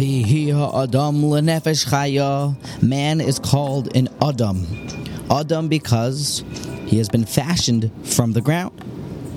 Adam. 0.00 1.20
Man 2.80 3.20
is 3.20 3.38
called 3.38 3.94
an 3.94 4.08
Adam. 4.22 4.66
Adam 5.30 5.68
because 5.68 6.42
he 6.86 6.96
has 6.96 7.10
been 7.10 7.26
fashioned 7.26 7.90
from 8.02 8.32
the 8.32 8.40
ground. 8.40 8.72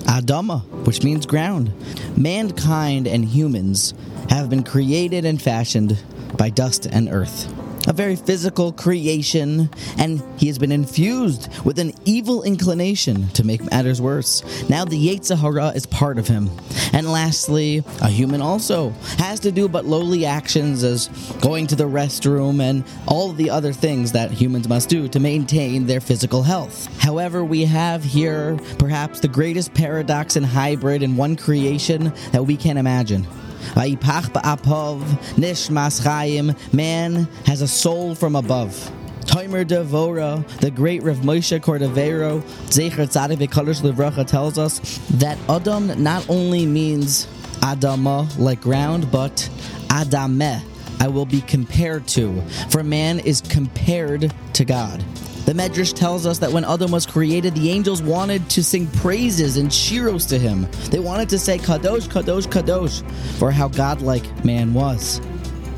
Adama, 0.06 0.62
which 0.88 1.04
means 1.04 1.26
ground. 1.26 1.74
Mankind 2.18 3.08
and 3.08 3.26
humans 3.26 3.94
have 4.30 4.50
been 4.50 4.64
created 4.64 5.26
and 5.26 5.42
fashioned 5.42 6.02
by 6.38 6.50
dust 6.50 6.86
and 6.86 7.10
earth. 7.10 7.54
A 7.86 7.92
very 7.92 8.16
physical 8.16 8.72
creation, 8.72 9.70
and 9.98 10.24
he 10.38 10.48
has 10.48 10.58
been 10.58 10.72
infused 10.72 11.50
with 11.66 11.80
an 11.80 11.94
evil 12.06 12.44
inclination 12.44 13.28
to 13.30 13.44
make 13.44 13.70
matters 13.70 14.02
worse. 14.02 14.42
Now 14.70 14.86
the 14.86 14.98
Yetzer 14.98 15.38
Hara 15.38 15.70
is 15.70 15.86
part 15.86 16.18
of 16.18 16.28
him. 16.28 16.50
And 16.94 17.12
lastly, 17.12 17.84
a 18.02 18.08
human 18.08 18.42
also 18.42 18.92
has 19.18 19.42
to 19.42 19.52
do 19.52 19.68
but 19.68 19.86
lowly 19.86 20.26
actions 20.26 20.84
as 20.84 21.10
going 21.42 21.68
to 21.68 21.76
the 21.76 21.84
restroom 21.84 22.62
and 22.62 22.86
all 23.06 23.34
the 23.34 23.50
other 23.50 23.74
things 23.74 24.14
that 24.14 24.32
humans 24.32 24.70
must 24.70 24.88
do 24.88 25.10
to 25.10 25.20
maintain 25.20 25.86
their 25.86 26.00
physical 26.00 26.42
health. 26.42 26.88
However, 27.02 27.44
we 27.44 27.66
have 27.66 28.04
here 28.04 28.58
perhaps 28.80 29.20
the 29.20 29.28
greatest 29.28 29.74
paradox 29.74 30.38
and 30.38 30.46
hybrid 30.46 31.04
in 31.04 31.18
one 31.18 31.36
creation 31.36 32.14
that 32.32 32.46
we 32.46 32.56
can 32.56 32.78
imagine. 32.78 33.28
Vayipach 33.74 34.32
ba'apov 34.32 35.02
nishmas 35.36 36.02
chayim. 36.02 36.56
Man 36.74 37.28
has 37.46 37.62
a 37.62 37.68
soul 37.68 38.16
from 38.16 38.36
above. 38.36 38.92
Toimer 39.26 39.66
Devora, 39.66 40.46
the 40.60 40.70
great 40.70 41.02
Rav 41.02 41.18
Moshe 41.18 41.60
Cordovero, 41.60 42.42
Zecher 42.68 43.08
Tzadik 43.08 43.48
Livracha, 43.48 44.28
tells 44.28 44.58
us 44.58 44.80
that 45.12 45.38
Adam 45.50 46.04
not 46.04 46.30
only 46.30 46.66
means 46.66 47.26
Adama, 47.62 48.28
like 48.38 48.62
ground, 48.62 49.10
but 49.12 49.50
Adameh, 49.88 50.62
I 51.00 51.08
will 51.08 51.26
be 51.26 51.42
compared 51.42 52.08
to. 52.10 52.42
For 52.70 52.84
man 52.84 53.20
is 53.20 53.42
compared 53.42 54.34
to 54.54 54.66
God. 54.66 55.04
The 55.46 55.52
Medrash 55.52 55.94
tells 55.94 56.26
us 56.26 56.40
that 56.40 56.52
when 56.52 56.64
Adam 56.64 56.90
was 56.90 57.06
created, 57.06 57.54
the 57.54 57.70
angels 57.70 58.02
wanted 58.02 58.50
to 58.52 58.64
sing 58.64 58.88
praises 58.88 59.58
and 59.58 59.70
shiros 59.70 60.28
to 60.30 60.40
him. 60.40 60.68
They 60.90 61.00
wanted 61.00 61.28
to 61.30 61.40
say 61.40 61.58
Kadosh, 61.58 62.08
Kadosh, 62.08 62.48
Kadosh 62.48 63.04
for 63.38 63.52
how 63.52 63.68
godlike 63.68 64.46
man 64.46 64.74
was. 64.74 65.20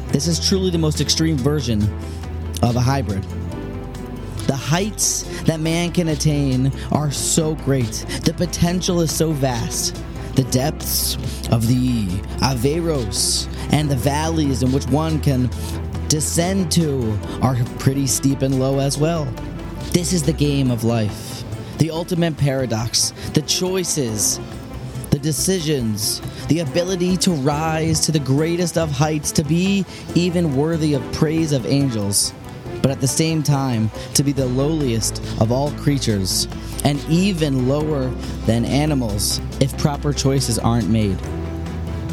This 0.09 0.27
is 0.27 0.47
truly 0.47 0.69
the 0.69 0.77
most 0.77 1.01
extreme 1.01 1.35
version 1.35 1.81
of 2.61 2.75
a 2.75 2.79
hybrid. 2.79 3.23
The 4.45 4.55
heights 4.55 5.23
that 5.45 5.59
man 5.59 5.91
can 5.91 6.09
attain 6.09 6.71
are 6.91 7.09
so 7.09 7.55
great. 7.55 8.05
The 8.23 8.35
potential 8.37 9.01
is 9.01 9.13
so 9.13 9.31
vast. 9.31 9.95
The 10.35 10.43
depths 10.43 11.15
of 11.49 11.67
the 11.67 12.05
Averos 12.41 13.47
and 13.73 13.89
the 13.89 13.95
valleys 13.95 14.61
in 14.61 14.71
which 14.71 14.85
one 14.87 15.19
can 15.21 15.49
descend 16.07 16.71
to 16.73 17.17
are 17.41 17.55
pretty 17.79 18.05
steep 18.05 18.43
and 18.43 18.59
low 18.59 18.79
as 18.79 18.99
well. 18.99 19.27
This 19.95 20.11
is 20.11 20.23
the 20.23 20.33
game 20.33 20.71
of 20.71 20.83
life. 20.83 21.45
The 21.77 21.89
ultimate 21.89 22.35
paradox, 22.35 23.13
the 23.33 23.41
choices, 23.43 24.41
the 25.09 25.17
decisions, 25.17 26.19
the 26.47 26.59
ability 26.59 27.15
to 27.15 27.31
rise 27.31 28.01
to 28.01 28.11
the 28.11 28.19
greatest 28.19 28.77
of 28.77 28.91
heights, 28.91 29.31
to 29.31 29.43
be 29.45 29.85
even 30.13 30.53
worthy 30.53 30.95
of 30.95 31.13
praise 31.13 31.53
of 31.53 31.65
angels, 31.65 32.33
but 32.81 32.91
at 32.91 32.99
the 32.99 33.07
same 33.07 33.41
time 33.41 33.89
to 34.15 34.21
be 34.21 34.33
the 34.33 34.45
lowliest 34.45 35.23
of 35.39 35.53
all 35.53 35.71
creatures, 35.71 36.49
and 36.83 37.01
even 37.07 37.69
lower 37.69 38.09
than 38.47 38.65
animals 38.65 39.39
if 39.61 39.77
proper 39.77 40.11
choices 40.11 40.59
aren't 40.59 40.89
made. 40.89 41.17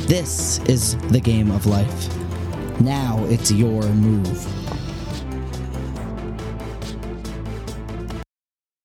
This 0.06 0.60
is 0.68 0.96
the 1.08 1.18
game 1.18 1.50
of 1.50 1.66
life. 1.66 2.80
Now 2.80 3.24
it's 3.24 3.50
your 3.50 3.82
move. 3.82 4.61